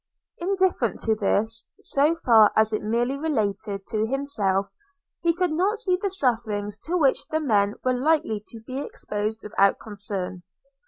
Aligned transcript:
Indifferent 0.39 0.99
to 1.01 1.13
this, 1.13 1.67
so 1.77 2.15
far 2.25 2.51
as 2.55 2.73
it 2.73 2.81
merely 2.81 3.19
related 3.19 3.85
to 3.89 4.07
himself, 4.07 4.67
he 5.21 5.31
could 5.31 5.51
not 5.51 5.77
see 5.77 5.95
the 5.95 6.09
sufferings 6.09 6.79
to 6.85 6.97
which 6.97 7.27
the 7.27 7.39
men 7.39 7.75
were 7.83 7.93
likely 7.93 8.43
to 8.47 8.61
be 8.65 8.79
exposed 8.79 9.41
without 9.43 9.77
concern. 9.77 10.41